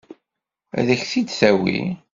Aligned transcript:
Ad 0.77 0.89
k-t-id-tawi? 0.99 1.79